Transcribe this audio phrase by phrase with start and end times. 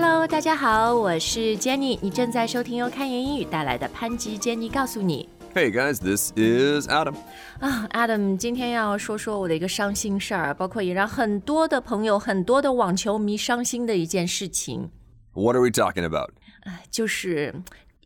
[0.00, 5.28] Hello，大家好，我是 Jenny，你正在收听由开言英语带来的潘吉 Jenny 告诉你。
[5.54, 7.14] Hey guys, this is Adam.
[7.60, 14.90] 啊、a d a m 今天要说说我的一个伤心事儿，包括也让很多的朋友、很多的网球迷伤心的一件事情，
[15.32, 16.30] What are we talking about?
[16.90, 17.54] 就是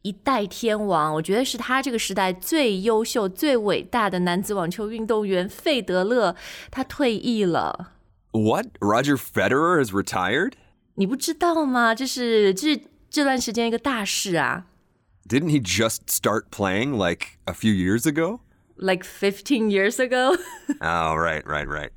[0.03, 6.37] 一代天王，我觉得是他这个时代最优秀、最伟大的男子网球运动员费德勒，
[6.71, 7.93] 他退役了。
[8.33, 8.67] What?
[8.79, 10.53] Roger Federer is retired?
[10.96, 11.94] 你不知道吗？
[11.94, 14.66] 这是这是这段时间一个大事啊。
[15.28, 18.40] Didn't he just start playing like a few years ago?
[18.78, 20.38] Like fifteen years ago。
[20.82, 21.92] Oh, right, right, right.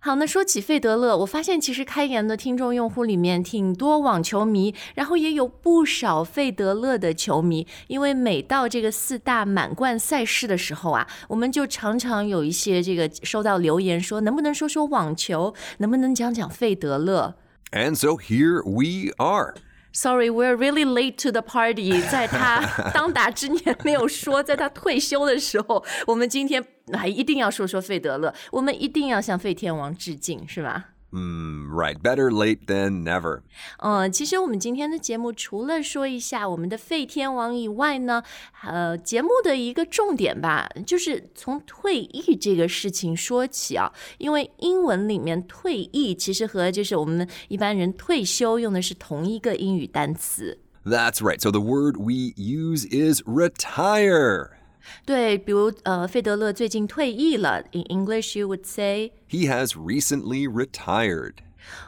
[0.00, 7.66] 好，那说起费德勒，我发现其实开言的听众用户里面挺多网球迷，然后也有不少费德勒的球迷。
[7.86, 17.36] 因为每到这个四大满贯赛事的时候啊，我们就常常有一些这个收到留言说，能不能说说网球，能不能讲讲费德勒？
[17.72, 19.54] And so here we are.
[19.94, 22.00] Sorry, we're really late to the party。
[22.10, 30.91] 在他当打之年没有说，在他退休的时候，我们今天还一定要说说费德勒，我们一定要向费天王致敬，是吧？
[31.14, 33.42] Mm, right, better late than never.
[33.80, 38.22] 嗯，其实我们今天的节目除了说一下我们的废天王以外呢，
[38.62, 43.92] 呃，节目的一个重点吧，就是从退役这个事情说起啊。
[44.16, 50.58] 因为英文里面退役其实和就是我们一般人退休用的是同一个英语单词。
[50.86, 51.42] That's right.
[51.42, 54.61] So the word we use is retire.
[55.04, 59.12] 对，比如呃，费德勒最近退役了，in English you would say。
[59.28, 61.34] He has recently retired.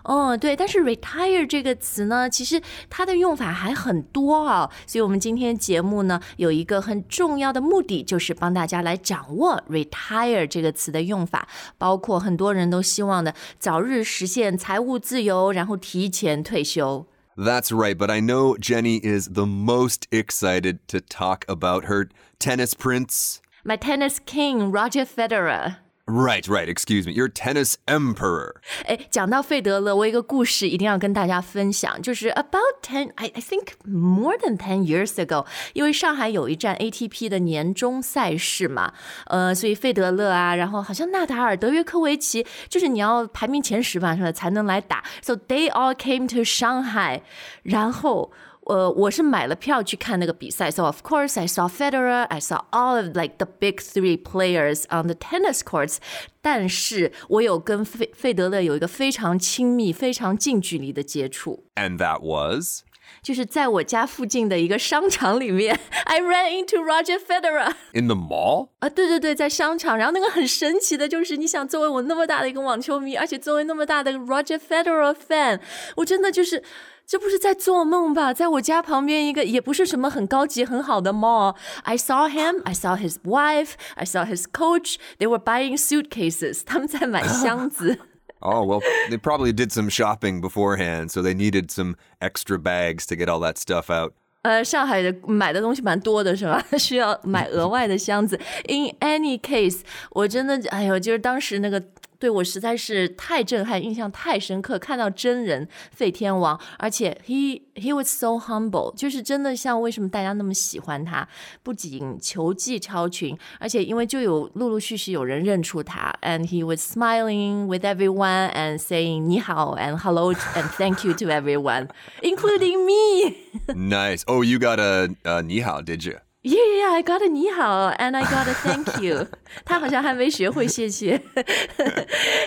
[0.04, 17.04] 哦，对，但是 retire 这个词呢，其实它的用法还很多啊、所以我们今天节目呢有一个很重要的目的，就是帮大家来掌握 retire 这个词的用法，包括很多人都希望的早日实现财务自由，然后提前退休。
[17.36, 23.42] That's right, but I know Jenny is the most excited to talk about her tennis prince.
[23.64, 25.78] My tennis king Roger Federer。
[26.11, 27.13] Right, right, excuse me.
[27.13, 28.55] Your tennis emperor.
[28.87, 38.91] 哎，讲到费德勒，我有一个故事一定要跟大家分享，就是 about ten, I I think more than ten years ago，因为上海有一站 ATP 的年终赛事嘛，
[39.27, 47.21] 呃，所以费德勒啊，然后好像纳达尔、德约科维奇，就是你要排名前十吧，是吧，才能来打，so they all came to Shanghai，
[47.61, 48.31] 然后。
[48.65, 54.83] 呃，我是买了票去看那个比赛，so of course I saw Federer, I saw all of like the big three players
[54.91, 55.97] on the tennis courts。
[56.41, 62.83] 但是我有跟费费德勒有一个非常亲密、非常近距离的接触， And that was?
[63.23, 67.73] 就是在我家附近的一个商场里面，I ran into Roger Federer。
[67.93, 68.69] In the mall?
[68.79, 69.97] 啊，对对对，在商场。
[69.97, 75.59] 然后那个很神奇的就是，你想作为我那么大的一个网球迷，而且作为那么大的 Roger Federer fan，
[75.95, 76.63] 我真的就是。
[77.05, 78.33] 这不是在做梦吧？
[78.33, 84.97] 在我家旁边一个也不是什么很高级很好的 mall。I saw him, I saw his wife, I saw his coach.
[85.17, 86.61] They were buying suitcases.
[86.63, 87.97] 他 们在买箱子。
[88.41, 93.15] Oh, well, they probably did some shopping beforehand, so they needed some extra bags to
[93.15, 94.13] get all that stuff out.
[94.43, 96.63] 呃，上海的买的东西蛮多的，是吧？
[96.77, 98.39] 需要买额外的箱子。
[98.69, 99.81] In any case，
[100.11, 101.83] 我真的，哎呦，就是当时那个
[102.24, 104.78] 对我实在是太震撼，印象太深刻。
[104.78, 111.28] 看到真人费天王，而且 he he was so humble，就是真的像为什么大家那么喜欢他，
[111.62, 121.90] 不仅球技超群，而且因为就有陆陆续续有人认出他，and he was smiling with everyone and saying 你好 and hello and thank you to everyone,
[122.22, 123.36] including me.
[123.74, 124.22] nice.
[124.26, 126.16] Oh, you got a, a ni hao, did you?
[126.43, 129.27] Yeah, yeah, I got a 你好 and I got a thank you
[129.65, 131.21] 。他好像还没学会谢谢。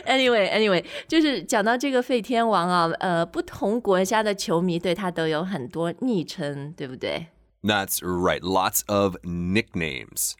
[0.06, 7.26] anyway, anyway， 就是讲到这个费天王啊，呃，不同国家的球迷对他都有很多昵称，对不对？
[7.62, 8.40] That's right.
[8.40, 10.32] Lots of nicknames.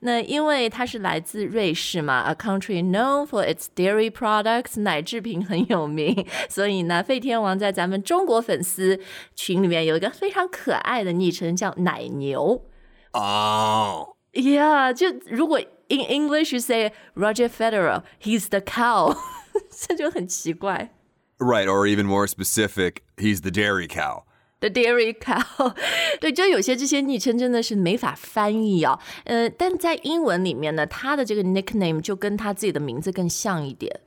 [0.00, 8.98] 那因为他是来自瑞士嘛，a country known for its dairy products，奶制品很有名，所以呢，费天王在咱们中国粉丝
[9.34, 12.64] 群里面有一个非常可爱的昵称叫奶牛。
[13.12, 14.16] Oh.
[14.32, 19.16] Yeah，就如果 in English you say Roger Federer, he's the cow，
[19.70, 20.90] 这就很奇怪。
[21.38, 24.24] Right, or even more specific, he's the dairy cow.
[24.60, 25.74] The dairy cow，
[26.20, 28.98] 对，就有些这些昵称真的是没法翻译啊。
[29.24, 34.00] 呃，但在英文里面呢，他的这个 nickname 就跟他自己的名字更像一点。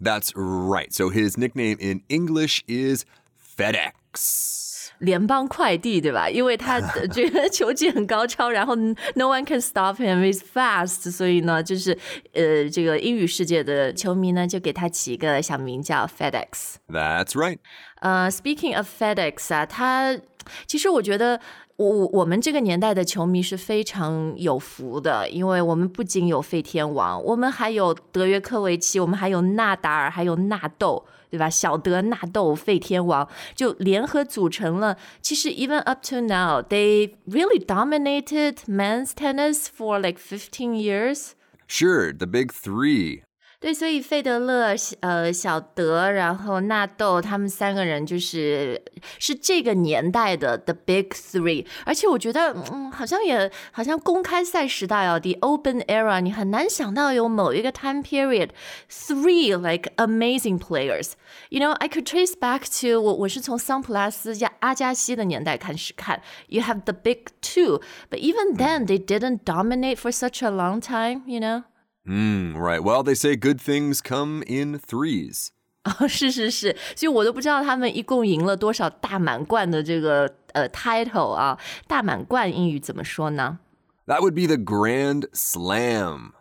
[0.00, 0.92] That's right.
[0.92, 3.04] So his nickname in English is
[3.38, 4.75] FedEx.
[4.99, 6.29] 联邦快递对吧？
[6.29, 11.97] 因为他的 这个球技很高超，然后 no one can stop him, he's fast，所以呢，就是
[12.33, 16.75] 呃，这个英语世界的球迷呢，就给他起一个小名叫 FedEx。
[16.89, 17.59] That's right.
[17.99, 20.17] 呃，Speaking of FedEx 啊，他
[20.65, 21.39] 其实我觉得
[21.75, 31.05] 我我我们这个年代的球迷是非常有福的，因为我们不仅有费天王，我们还有德约科维奇，我们还有纳达尔，还有纳豆。
[31.29, 31.49] 对吧？
[31.49, 34.97] 小德纳豆费天王就联合组成了。
[35.21, 41.31] 其实 even up to now, they really dominated men's tennis for like fifteen years.
[41.67, 43.23] Sure, the big three
[43.66, 48.82] 对，所以费德勒、呃小德，然后纳豆，他们三个人就是
[49.20, 51.64] 是这个年代的 the big three。
[51.84, 58.48] 而且我觉得，嗯，好像也好像公开赛时代哦，the open era，你很难想到有某一个 time period
[58.90, 66.20] three like amazing players。You know, I could trace back to 我我是从桑普拉斯加阿加西的年代开始看。
[66.48, 67.80] You have the big two,
[68.10, 71.22] but even then they didn't dominate for such a long time.
[71.26, 71.62] You know.
[72.06, 72.82] Mm, right.
[72.82, 75.48] Well, they say good things come in threes.
[75.84, 81.58] 哦，是是是，所以我都不知道他们一共赢了多少大满贯的这个呃 title 啊。
[81.86, 83.58] 大满贯英语怎么说呢？
[84.06, 86.32] That would be the Grand Slam.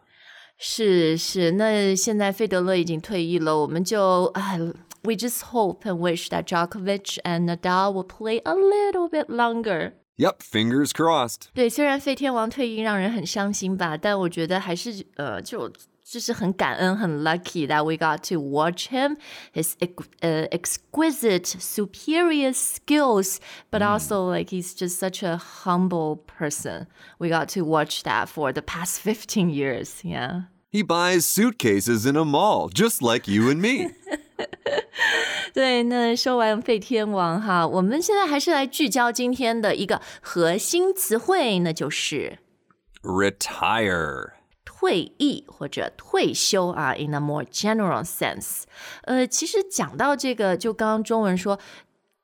[0.57, 4.57] 是是，那现在费德勒已经退役了，我们就啊，
[5.01, 9.93] we just hope and wish that Djokovic and Nadal will play a little bit longer.
[10.18, 11.48] Yep, fingers crossed。
[11.54, 15.70] 对，虽然费天王退役让人很伤心吧，但我觉得还是呃，就
[16.02, 19.16] 就是很感恩，很 lucky that we got to watch him,
[19.52, 19.74] his
[20.22, 23.38] uh, exquisite, superior skills,
[23.70, 23.86] but mm.
[23.90, 26.86] also like he's just such a humble person.
[27.18, 30.00] We got to watch that for the past fifteen years.
[30.02, 30.42] Yeah.
[30.70, 33.90] He buys suitcases in a mall, just like you and me.
[35.54, 42.38] 对，那说完费天王哈，我们现在还是来聚焦今天的一个核心词汇，那就是
[43.02, 44.32] retire。
[44.64, 48.64] 退役或者退休啊，in a more general sense，
[49.04, 51.58] 呃，其实讲到这个，就刚刚中文说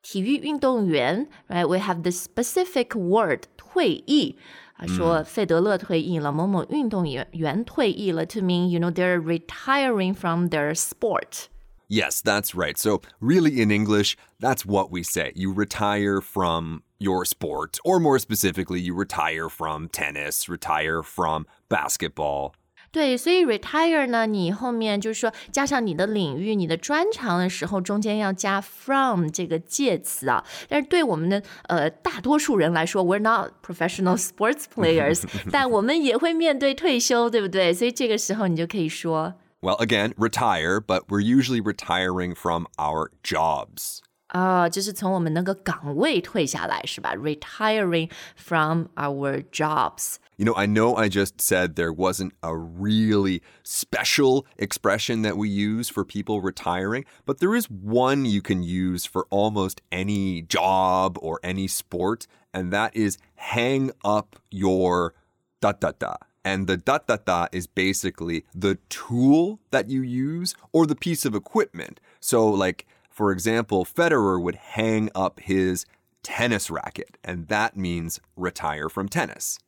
[0.03, 4.37] 体育运动员，right？We have the specific word 退役
[4.75, 11.45] 啊，说费德勒退役了，某某运动员员退役了，to mean you know they're retiring from their sport。
[11.92, 12.76] Yes, that's right.
[12.76, 15.32] So, really, in English, that's what we say.
[15.34, 22.52] You retire from your sport, or more specifically, you retire from tennis, retire from basketball.
[22.90, 30.44] 对，所以 retire 呢，你后面就是说加上你的领域、你的专长的时候，中间要加 from 这个介词啊。
[30.68, 37.72] 但是对我们的呃大多数人来说，we're not professional sports players，但我们也会面对退休，对不对？
[37.72, 44.00] 所以这个时候你就可以说 Well, again, retire, but we're usually retiring from our jobs.
[44.28, 47.14] 啊、就是从我们那个岗位退下来，是吧？
[47.16, 50.16] Retiring from our jobs。
[50.36, 55.48] You know, I know I just said there wasn't a really special expression that we
[55.48, 61.18] use for people retiring, but there is one you can use for almost any job
[61.20, 65.14] or any sport, and that is hang up your
[65.60, 66.16] da da da.
[66.44, 71.26] And the da da da is basically the tool that you use or the piece
[71.26, 71.98] of equipment.
[72.20, 75.84] So, like, for example, Federer would hang up his
[76.22, 79.58] tennis racket, and that means retire from tennis.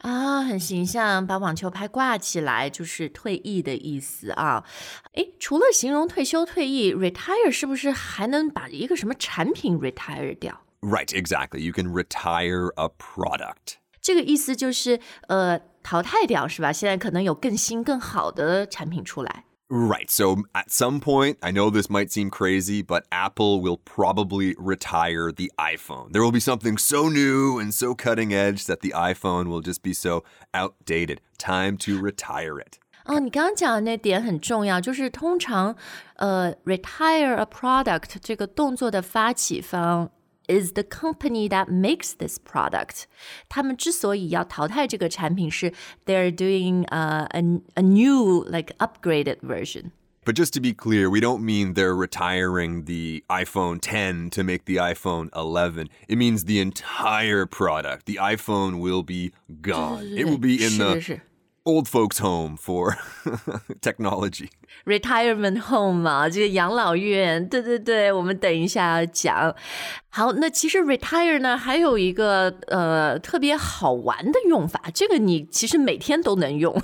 [0.00, 4.64] 啊，很形象，把网球拍挂起来就是退役的意思啊。
[5.12, 10.60] 诶，除了形容退休、退役，retire 是不是还能把一个什么产品 retire 掉？
[10.80, 11.60] Right, exactly.
[11.60, 13.76] You can retire a product.
[14.02, 15.58] 这个意思就是呃
[15.88, 16.72] 淘汰掉是吧？
[16.72, 19.44] 现在可能有更新、更好的产品出来。
[19.68, 20.10] Right.
[20.10, 25.32] So at some point, I know this might seem crazy, but Apple will probably retire
[25.32, 26.12] the iPhone.
[26.12, 29.82] There will be something so new and so cutting edge that the iPhone will just
[29.82, 31.18] be so outdated.
[31.38, 32.78] Time to retire it.
[33.06, 35.74] 哦，你刚刚讲的那点很重要，就是通常
[36.16, 40.10] 呃 retire a product 这个动作的发起方
[40.48, 43.06] is the company that makes this product。
[43.48, 45.72] 他们之所以要淘汰这个产品是
[46.06, 49.92] they're doing uh, a a new like upgraded version。
[50.24, 54.64] But just to be clear, we don't mean they're retiring the iPhone 10 to make
[54.64, 55.90] the iPhone 11.
[56.08, 58.06] It means the entire product.
[58.06, 60.16] The iPhone will be gone.
[60.16, 61.20] It will be in 是 the 是是
[61.68, 62.96] old folks' home for
[63.80, 64.50] technology.
[64.84, 69.54] retirement home 嘛，这个养老院，对对对，我们等一下要讲。
[70.08, 76.74] 好，那其实 retire 呢还有一个呃特别好玩的用法，这个你其实每天都能用。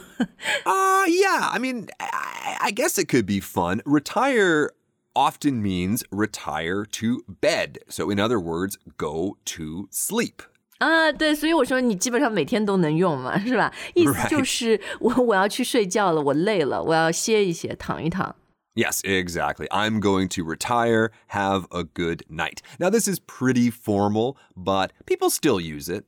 [0.65, 1.51] Uh, yeah.
[1.51, 3.83] I mean, I, I guess it could be fun.
[3.85, 4.71] Retire
[5.15, 7.79] often means retire to bed.
[7.89, 10.43] So, in other words, go to sleep.
[10.79, 13.73] 啊，对，所以我说你基本上每天都能用嘛，是吧？
[13.95, 18.35] 意思就是我我要去睡觉了，我累了，我要歇一歇，躺一躺。
[18.75, 19.67] Yes, exactly.
[19.71, 21.11] I'm going to retire.
[21.33, 22.61] Have a good night.
[22.79, 26.05] Now, this is pretty formal, but people still use it.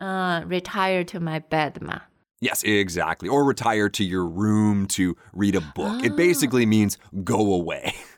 [0.00, 2.02] Uh, retire to my bed 嘛。
[2.40, 3.28] Yes, exactly.
[3.28, 6.02] Or retire to your room to read a book.
[6.02, 7.94] It basically means go away.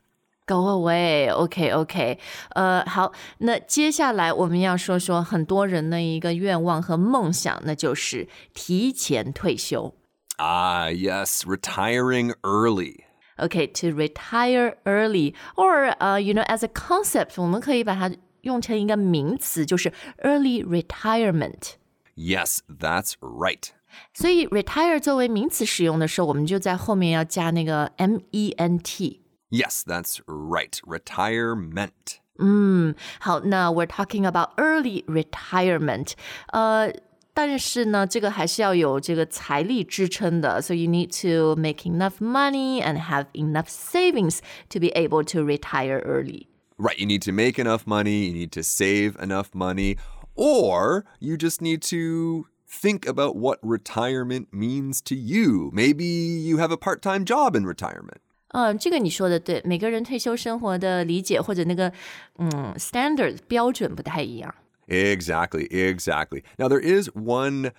[0.46, 2.18] Go away, OK OK，
[2.56, 9.94] 呃，好，那接下来我们要说说很多人的一个愿望和梦想，那就是提前退休。
[10.38, 13.04] Ah, yes, retiring early.
[13.36, 19.92] Okay, to retire early, or uh, you know, as a concept，我们可以把它用成一个名词，就是
[20.24, 21.74] early retirement.
[22.16, 23.68] Yes, that's right.
[24.12, 29.20] 所以 retire 作为名词使用的时候，我们就在后面要加那个 m e n t。
[29.50, 30.80] Yes, that's right.
[30.86, 32.20] Retirement.
[32.38, 36.12] 嗯，好，那 we're talking about early retirement.
[36.52, 36.92] 呃，
[37.34, 40.62] 但是呢，这个还是要有这个财力支撑的。
[40.62, 44.38] So you need to make enough money and have enough savings
[44.70, 46.46] to be able to retire early.
[46.78, 49.98] Right, you need to make enough money, you need to save enough money,
[50.34, 55.70] or you just need to think about what retirement means to you.
[55.74, 58.22] Maybe you have a part time job in retirement.
[58.54, 61.92] 嗯，这个你说的对，每个人退休生活的理解或者那个
[62.38, 64.54] 嗯 standard 标准不太一样。
[64.88, 66.42] Exactly, exactly.
[66.58, 67.70] Now there is one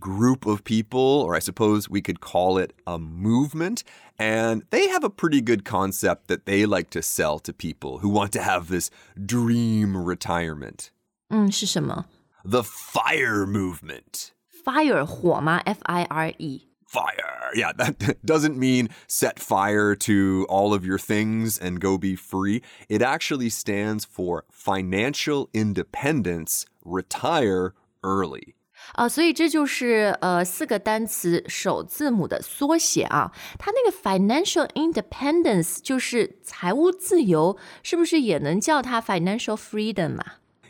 [0.00, 3.82] group of people, or I suppose we could call it a movement,
[4.16, 8.08] and they have a pretty good concept that they like to sell to people who
[8.08, 10.88] want to have this dream retirement.
[11.28, 12.06] 嗯，是什么？
[12.44, 14.30] The fire movement.
[14.64, 15.58] Fire 火吗？
[15.66, 17.50] F I R E fire.
[17.54, 22.62] Yeah, that doesn't mean set fire to all of your things and go be free.
[22.88, 28.54] It actually stands for financial independence, retire early.
[28.94, 33.32] 啊，所以这就是呃四个单词首字母的缩写啊。
[33.58, 40.24] 它那个 financial independence 就是财务自由，是不是也能叫它 financial freedom 嘛？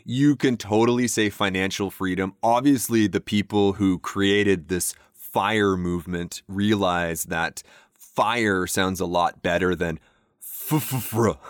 [0.05, 2.33] You can totally say financial freedom.
[2.41, 4.93] Obviously, the people who created this
[5.29, 7.61] fire movement realize that
[7.93, 9.99] fire sounds a lot better than
[10.41, 10.93] f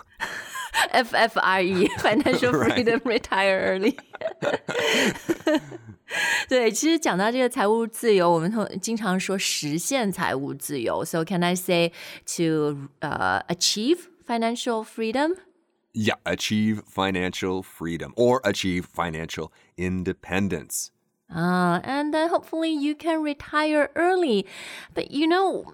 [0.92, 3.96] F F R E financial freedom retire early
[6.48, 11.04] 对，其实讲到这个财务自由，我们通经常说实现财务自由。
[11.04, 11.92] So can I say
[12.36, 15.34] to uh, achieve financial freedom?
[15.92, 20.90] Yeah, achieve financial freedom or achieve financial independence.
[21.30, 24.46] Uh, and then hopefully you can retire early.
[24.94, 25.64] But you know,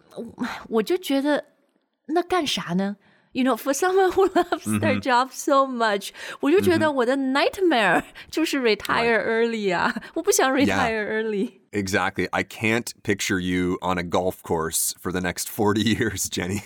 [0.69, 1.45] 我就觉得
[2.07, 2.97] 那干啥呢？
[3.35, 6.11] You know, for someone who loves their job so much，、
[6.41, 9.95] 我就觉得我的 nightmare 就是 retire early 啊！
[10.13, 12.29] 我不想 retire early。Exactly.
[12.31, 16.63] I can't picture you on a golf course for the next 40 years, Jenny.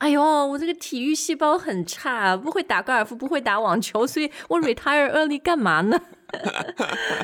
[0.00, 5.98] 哎呦，我这个体育细胞很差，不会打高尔夫，不会打网球，所以我 retire early 干嘛呢？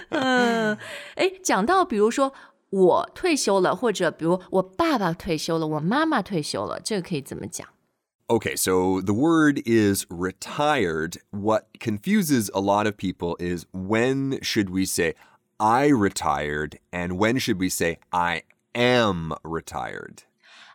[0.09, 0.79] 嗯，
[1.17, 2.33] 哎，讲到比如说
[2.71, 7.69] 我退休了，或者比如我爸爸退休了，我妈妈退休了，这个可以怎么讲？
[8.29, 11.21] Okay, so the word is retired.
[11.31, 15.17] What confuses a lot of people is when should we say
[15.59, 20.21] I retired and when should we say I am retired?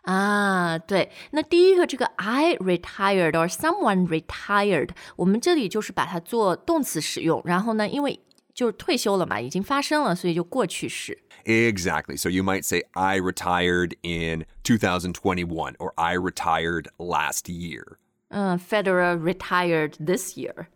[0.02, 8.20] 啊，对，那第一个这个 I retired or someone retired，我们这里就是把它做动词使用，然后呢，因为
[8.54, 11.18] 就是退休了嘛，已经发生了，所以就过去式。
[11.44, 12.16] Exactly.
[12.16, 17.96] So you might say I retired in 2021 or I retired last year.
[18.30, 20.68] Uh, Federer retired this year.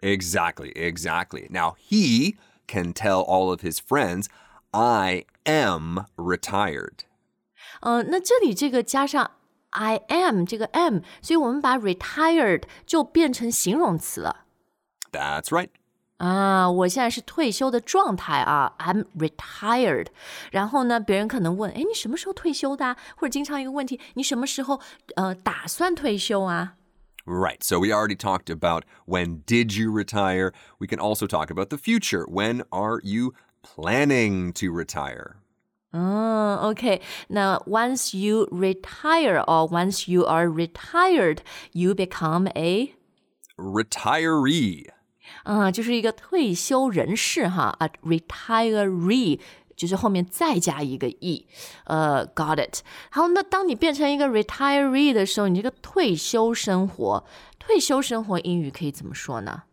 [0.00, 1.48] Exactly, exactly.
[1.50, 2.36] Now he
[2.68, 4.28] can tell all of his friends,
[4.72, 7.04] I am retired.
[7.80, 9.30] 呃，那这里这个加上
[9.70, 14.44] I am 这个 am，所以我们把 retired 就变成形容词了。
[15.10, 15.70] That's right.
[16.18, 20.06] 啊，我现在是退休的状态啊，I'm retired。
[20.52, 22.96] 然后呢，别人可能问，哎，你什么时候退休的？
[23.16, 24.80] 或者经常一个问题，你什么时候
[25.16, 26.74] 呃打算退休啊？
[27.24, 27.62] Right.
[27.62, 30.52] So we already talked about when did you retire.
[30.78, 32.24] We can also talk about the future.
[32.26, 35.36] When are you planning to retire?
[35.92, 41.38] 嗯，OK，那 once you retire or once you are retired,
[41.72, 42.94] you become a
[43.56, 44.88] retiree.
[45.44, 49.40] 啊，就是一个退休人士哈，a retiree
[49.76, 51.46] 就是后面再加一个 e，
[51.84, 52.80] 呃，got it。
[53.10, 57.24] 好，那当你变成一个 retiree 的时候，你这个退休生活，
[57.58, 59.64] 退休生活英语可以怎么说呢？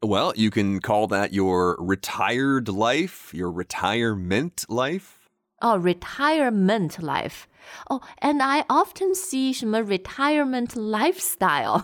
[0.00, 5.15] Well, you can call that your retired life, your retirement life.
[5.59, 7.43] 哦、r e t i r e m e n t life。
[7.89, 11.83] 哦、a n d I often see 什么 retirement lifestyle，、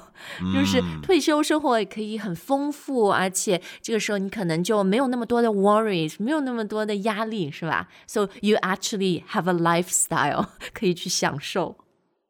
[0.54, 11.76] 就是退休生活也可以很丰富，而且这个时候你可能就没有那么多的 worries，没有那么多的压力，是吧？So you actually have a lifestyle 可以去享受。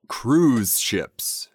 [0.07, 1.45] Cruise ships.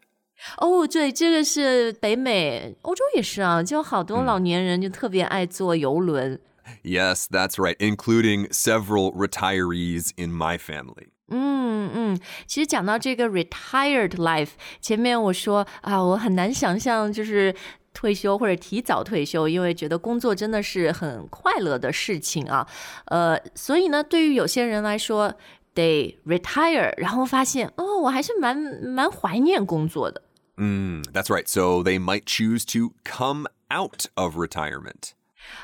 [0.59, 6.41] 哦，对，这个是北美、欧洲也是啊，就好多老年人就特别爱坐游轮。
[6.82, 11.10] Yes, that's right, including several retirees in my family.
[11.30, 17.54] 嗯嗯，其实讲到这个 retired life，前面我说啊，我很难想象就是
[17.94, 22.68] 退休或者提早退休，因为觉得工作真的是很快乐的事情啊。
[23.06, 25.34] 呃，所以呢，对于有些人来说，
[25.76, 30.22] they retire，然后发现哦，我还是蛮蛮怀念工作的。
[30.56, 31.48] Mm, that's right.
[31.48, 35.14] So they might choose to come out of retirement.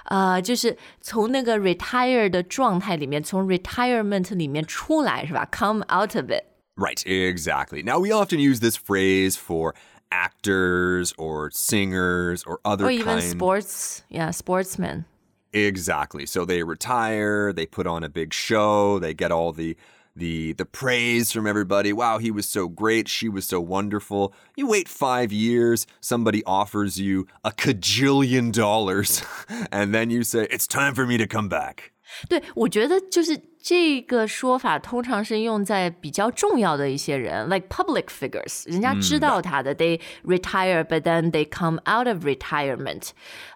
[0.06, 5.48] 呃，就是从那个 retire 的状态里面，从 retirement 里面出来，是吧？
[5.52, 6.44] Come out of it。
[6.76, 7.84] Right, exactly.
[7.84, 9.74] Now, we often use this phrase for
[10.10, 13.22] actors or singers or other or even kind.
[13.22, 15.06] sports, yeah, sportsmen.
[15.52, 16.26] Exactly.
[16.26, 19.76] So they retire, they put on a big show, they get all the
[20.17, 21.93] the the praise from everybody.
[21.93, 24.35] Wow, he was so great, she was so wonderful.
[24.57, 29.23] You wait 5 years, somebody offers you a cajillion dollars,
[29.73, 31.94] and then you say it's time for me to come back.
[32.29, 43.11] 对，我觉得就是这个说法通常是用在比较重要的一些人，like public figures，人家知道他的、t h e y retire but then they come out of retirement。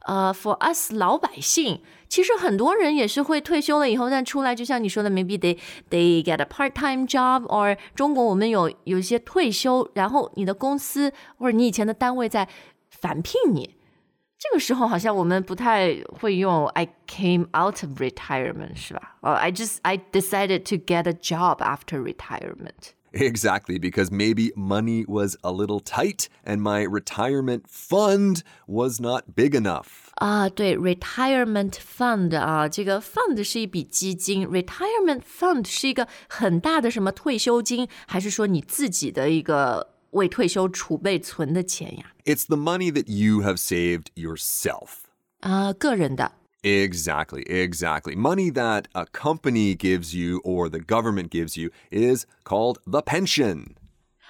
[0.07, 5.59] 呃、f o r us 老百姓，其实很多人也是会退休了以后，但出来就像你说的，maybe they
[5.91, 12.49] they get a part-time job，or 中国我们有有一些退休，然后你的公司或者你以前的单位在
[12.91, 13.78] 返聘你。
[14.38, 19.18] 这个时候好像我们不太会用 I came out of retirement 是吧？
[19.22, 22.94] 哦、i just I decided to get a job after retirement。
[23.16, 29.54] Exactly, because maybe money was a little tight and my retirement fund was not big
[29.54, 30.10] enough.
[30.16, 42.14] 啊，对，retirement fund 啊，这个 fund 是一笔基金，retirement fund 是一个很大的什么退休金，还是说你自己的一个 为退休储备存的钱呀？
[42.26, 44.90] It's the money that you have saved yourself.
[45.40, 46.34] 啊，个人的。
[46.62, 48.16] Exactly, exactly.
[48.16, 53.76] Money that a company gives you or the government gives you is called the pension.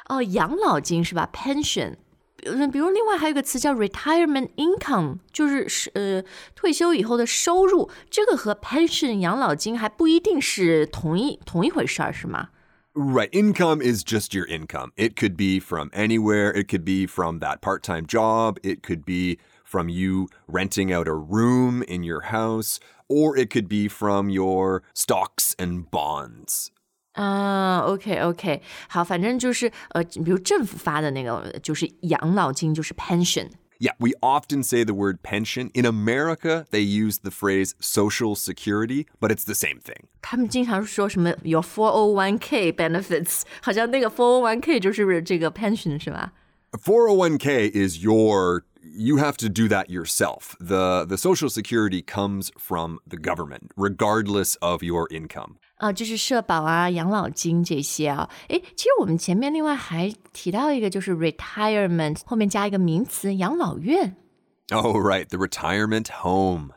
[0.07, 1.29] 哦，养老金是吧？
[1.31, 1.97] pension。
[2.45, 6.23] 嗯，比如另外还有一个词叫 retirement income，就是是呃
[6.55, 12.49] 退休以后的收入，这个和 pension 养老金还不一定是同一同一回事儿，是吗？
[12.97, 14.91] Right, income is just your income.
[14.95, 16.51] It could be from anywhere.
[16.51, 18.59] It could be from that part time job.
[18.61, 22.79] It could be from you renting out a room in your house,
[23.09, 26.69] or it could be from your stocks and bonds.
[27.15, 33.49] 啊，OK OK，好，反正就是呃，比如政府发的那个就是养老金，就是 pension。
[33.79, 35.69] Yeah, we often say the word pension.
[35.73, 40.07] In America, they use the phrase social security, but it's the same thing.
[40.21, 46.31] 他们经常说什么有 401k benefits，好像那个 401k 就是这个 pension 是吧？
[46.71, 48.63] 401k is your
[48.95, 50.55] you have to do that yourself.
[50.59, 55.57] The the social security comes from the government regardless of your income.
[55.77, 58.29] 啊，就是社保啊、养老金这些啊。
[58.47, 64.15] 诶，其实我们前面另外还提到一个，就是 retirement 后面加一个名词养老院
[64.71, 66.69] Oh, right, the retirement home.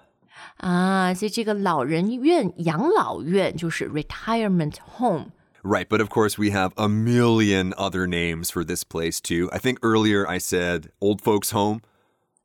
[0.56, 5.26] 啊，所以这个老人院、养老院就是 retirement home。
[5.62, 9.48] Right, but of course we have a million other names for this place too.
[9.52, 11.80] I think earlier I said old folks home.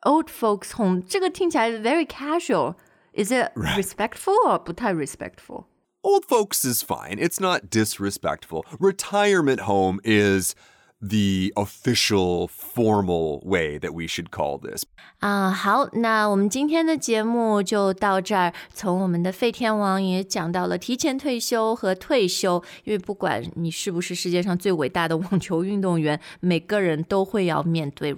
[0.04, 5.66] Old folks home 这个听起来 very casual。Is it respectful or 不太 respectful？
[6.03, 7.19] old folks is fine.
[7.19, 8.65] It's not disrespectful.
[8.79, 10.55] Retirement home is
[10.99, 14.85] the official formal way that we should call this
[15.21, 18.53] 啊，uh, 好，那我们今天的节目就到这儿。
[18.73, 28.15] 从我们的费天王也讲到了提前退休和退休，因为不管你是不是世界上最伟大的网球运动员，每个人都会要面对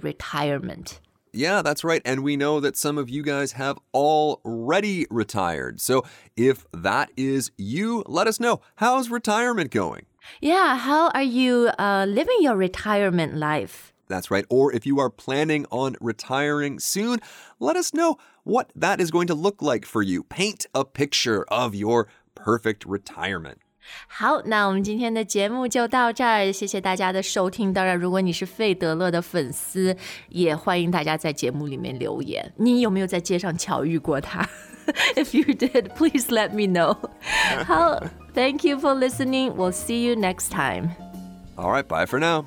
[1.31, 2.01] yeah, that's right.
[2.05, 5.79] And we know that some of you guys have already retired.
[5.79, 6.03] So
[6.35, 8.61] if that is you, let us know.
[8.75, 10.05] How's retirement going?
[10.41, 13.93] Yeah, how are you uh, living your retirement life?
[14.07, 14.45] That's right.
[14.49, 17.19] Or if you are planning on retiring soon,
[17.59, 20.23] let us know what that is going to look like for you.
[20.23, 23.59] Paint a picture of your perfect retirement.
[24.07, 27.73] 好，那我们今天的节目就到这儿，谢谢大家的收听。
[27.73, 29.95] 当然，如果你是费德勒的粉丝，
[30.29, 32.51] 也欢迎大家在节目里面留言。
[32.57, 34.47] 你有没有在街上巧遇过他
[35.15, 36.97] ？If you did, please let me know.
[37.65, 38.01] 好
[38.33, 39.53] ，Thank you for listening.
[39.53, 40.91] We'll see you next time.
[41.55, 42.45] All right, bye for now.